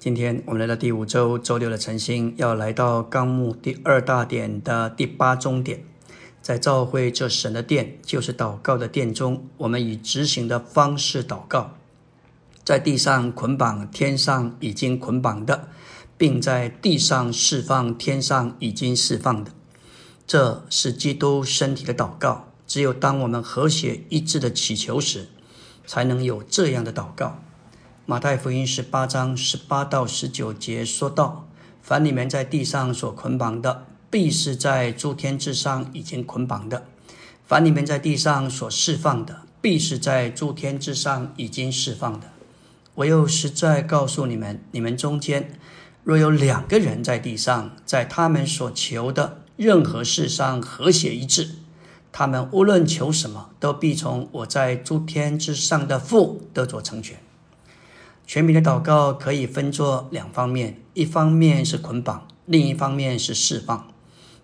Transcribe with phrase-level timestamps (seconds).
[0.00, 5.82] 今天我们来到第五周周六的晨星，要来到纲目第二大点的第八中点，
[6.40, 11.74] 在召会这神的殿，就是祷告的殿中，我们以执行的方式祷告，
[12.62, 15.66] 在地上捆绑天上已经捆绑的，
[16.16, 19.50] 并在地上释放天上已经释放的，
[20.28, 22.46] 这是基督身体的祷告。
[22.68, 25.26] 只有当我们和谐一致的祈求时，
[25.84, 27.42] 才能有这样的祷告。
[28.10, 31.46] 马太福音十八章十八到十九节说道
[31.82, 36.84] ：“凡你们在地上所捆绑的，必是在诸天之上已经捆绑的；
[37.44, 42.28] 凡你们在地上所释放的，必是在诸天之上已经释放的。
[42.94, 45.52] 我又实在告诉你们：你们中间
[46.02, 51.56] 若有两个人在地上，在他们所求的任何事上和谐一致。”
[52.10, 57.18] 他们无论求什么，都必从我在诸天之上的父得着成全。
[58.28, 63.88] 全民的祷告可以分作两方面：一方面是捆绑，另一方面是释放。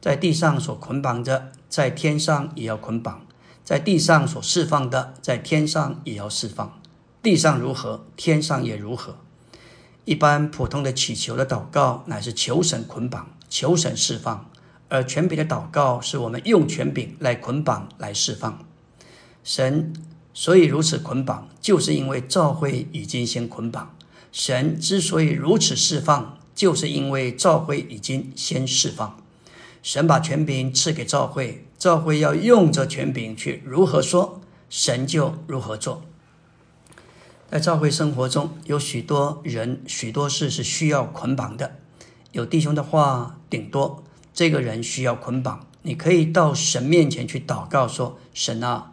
[0.00, 3.26] 在地上所捆绑着，在天上也要捆绑；
[3.64, 6.80] 在地上所释放的，在天上也要释放。
[7.24, 9.16] 地上如何，天上也如何。
[10.04, 14.48] 一般普通的祈求的祷告，乃是求神捆绑，求神释放。
[14.90, 18.64] 而权柄的祷告是我们用权柄来捆绑、来释放
[19.42, 19.92] 神，
[20.34, 23.94] 所以如此捆绑，就是因为教会已经先捆绑。
[24.30, 29.18] 神之所以如此释放，就是因为教会已经先释放。
[29.82, 36.02] 神把权柄赐给教会，教会要用这权柄去如何说，神就如何做。
[37.50, 41.78] 在教会生活中，有许多人、许多事是需要捆绑的。
[42.30, 44.02] 有弟兄的话，顶多。
[44.32, 48.91] 这个人需要捆绑，你可以到神面前去祷告，说：“神啊，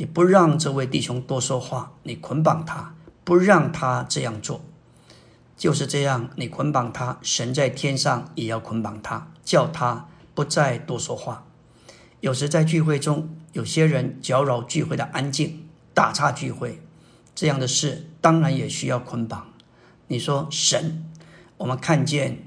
[0.00, 4.62] 你不让这位弟兄多说话，你捆绑他，不让他这样做。
[5.58, 11.44] 就是这样，你捆绑他，神在天上也要捆绑他，叫他不再多说话。
[12.20, 16.80] 有时在聚会中，有些人搅扰聚会的安静，打岔聚会，
[17.34, 19.48] 这样的事当然也需要捆绑。
[20.06, 21.04] 你说神，
[21.58, 22.38] 我们看见。”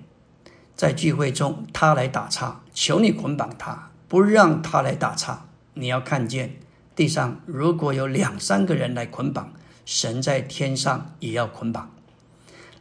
[0.76, 5.46] 在聚会中，他来打岔，求你捆绑他，不让他来打岔。
[5.76, 6.56] 你要看见
[6.96, 9.54] 地上如果有两三个人来捆绑，
[9.86, 11.92] 神在天上也要捆绑。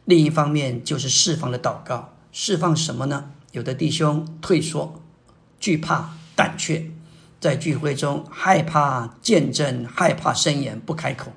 [0.05, 3.31] 另一方面就是释放的祷告，释放什么呢？
[3.51, 5.01] 有的弟兄退缩、
[5.59, 6.91] 惧怕、胆怯，
[7.39, 11.31] 在聚会中害怕见证、害怕伸言不开口，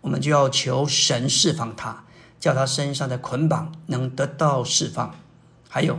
[0.00, 2.04] 我们就要求神释放他，
[2.40, 5.14] 叫他身上的捆绑能得到释放。
[5.68, 5.98] 还有，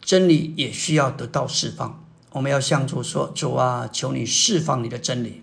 [0.00, 2.05] 真理也需要得到释放。
[2.36, 5.42] 我们要向主说：“主啊，求你释放你的真理。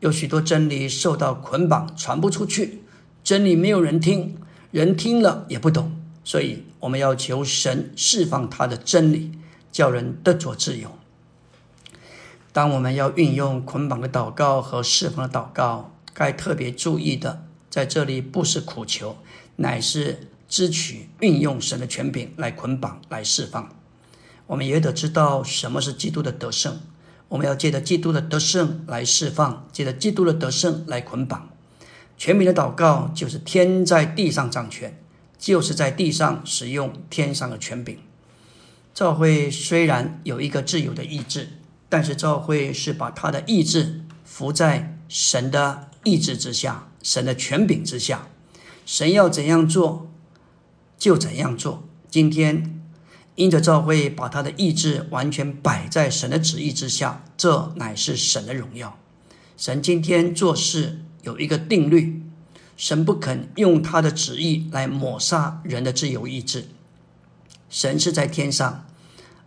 [0.00, 2.82] 有许多真理受到捆绑，传不出去。
[3.22, 4.36] 真理没有人听，
[4.72, 5.92] 人听了也不懂。
[6.24, 9.30] 所以我们要求神释放他的真理，
[9.70, 10.90] 叫人得着自由。
[12.52, 19.16] 当我们要运用捆绑的祷告和释放的祷告，该特别注意的，在这里不是苦求，
[19.54, 20.26] 乃是。
[20.48, 23.74] 支取运用神的权柄来捆绑、来释放，
[24.46, 26.80] 我们也得知道什么是基督的得胜。
[27.28, 31.48] 我们要借着基督的得胜来释放，借着基督的得胜来捆绑。
[32.18, 35.02] 权柄的祷告就是天在地上掌权，
[35.38, 37.98] 就是在地上使用天上的权柄。
[38.92, 41.48] 教会虽然有一个自由的意志，
[41.88, 48.28] 但是教会是把他的意志服在神的意志之下，神的权柄之下。
[48.84, 50.10] 神要怎样做？
[50.98, 51.84] 就怎样做。
[52.10, 52.81] 今天，
[53.34, 58.98] 因着教会把他的意志完全摆在神的旨意之下，这乃是神的荣耀。
[59.56, 62.22] 神今天做事有一个定律，
[62.76, 66.66] 神不肯用他的旨意来抹杀人的自由意志。
[67.70, 68.86] 神是在天上，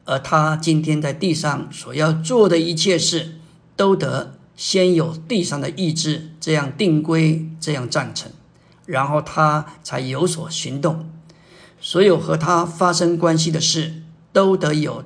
[0.05, 3.35] 而他今天在地上所要做的一切事，
[3.75, 8.31] 都得先有地上的意志这样定规，这样赞成，
[8.87, 11.07] 然后他才有所行动。
[11.79, 14.01] 所有和他发生关系的事，
[14.33, 15.05] 都得有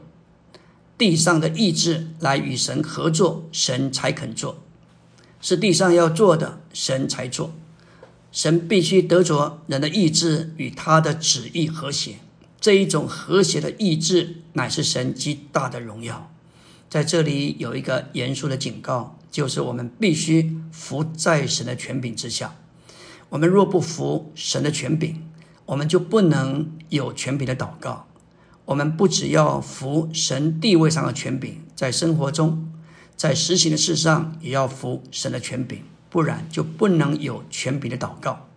[0.97, 4.55] 地上的意志来与神合作，神才肯做；
[5.41, 7.53] 是地上要做的，神才做。
[8.31, 12.19] 神必须得着人的意志与他的旨意和谐，
[12.61, 16.31] 这一种和谐的意志，乃是神极大的荣耀。
[16.87, 22.55] 在这里有一个严肃的警告，就是我们必须服在神的权柄之下。
[23.29, 25.23] 我们若不服神的权柄，
[25.69, 28.07] 我们就不能有权柄的祷告。
[28.65, 32.71] 我们不只要服神地位上的权柄，在生活中，
[33.15, 38.47] 在实行的事上也要服神的权柄，不然就不能有权柄的祷告。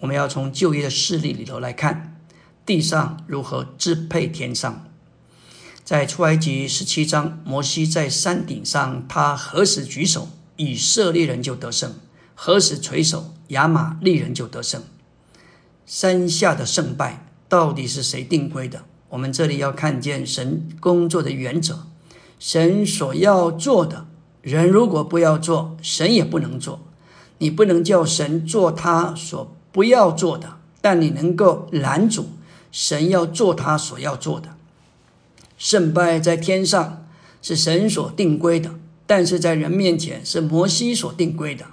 [0.00, 2.20] 我们要从旧约的事例里头来看，
[2.66, 4.84] 地上如何支配天上。
[5.84, 11.92] 在出埃及十七章，摩西在山顶上，他何时举手，以色列人就得胜；
[12.34, 14.82] 何时垂手，亚玛利人就得胜。
[15.86, 18.82] 山下的胜败到底是谁定规的？
[19.08, 21.86] 我们这里要看见神工作的原则，
[22.40, 24.06] 神所要做的
[24.42, 26.80] 人如果不要做，神也不能做。
[27.38, 32.30] 你不能叫神做他所不要做的，但你能够拦阻
[32.72, 34.56] 神要做他所要做的。
[35.56, 37.06] 胜败在天上
[37.40, 38.74] 是神所定规的，
[39.06, 41.66] 但是在人面前是摩西所定规的。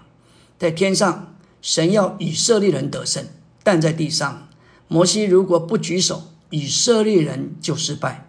[0.59, 3.23] 在天上，神要以色列人得胜；
[3.63, 4.49] 但在地上，
[4.87, 8.25] 摩西如果不举手，以色列人就失败；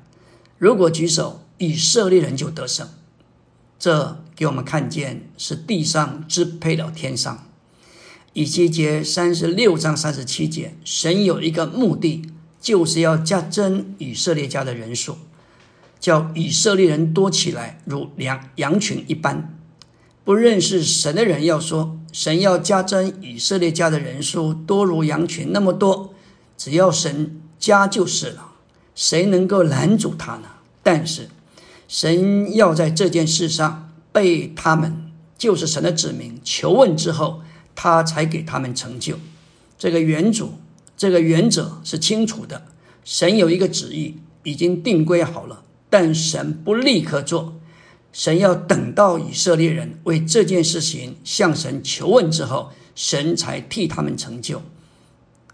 [0.59, 2.89] 如果举手，以色列人就得胜。
[3.79, 7.47] 这给我们看见是地上支配了天上。
[8.33, 12.23] 以西结三十六章三十七节，神有一个目的，
[12.61, 15.19] 就是要加增以色列家的人数。
[16.01, 19.57] 叫以色列人多起来，如羊羊群一般。
[20.25, 26.15] 不认识神的人要说，神要加增以色列家的人数，多如羊群那么多，
[26.57, 28.53] 只要神加就是了。
[28.95, 30.49] 谁能够拦阻他呢？
[30.83, 31.29] 但是
[31.89, 37.43] 神要在这件事上被他们，就是神的子民求问之后，
[37.75, 39.19] 他才给他们成就。
[39.77, 40.55] 这个原主，
[40.97, 42.63] 这个原则是清楚的。
[43.05, 45.65] 神有一个旨意，已经定规好了。
[45.91, 47.61] 但神不立刻做，
[48.15, 54.63] 神要等到以色列人为这件事情向神求问之后，神才替他们成就。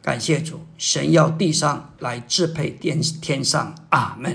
[0.02, 4.28] 感谢主，神要地上来支配天天上，阿门。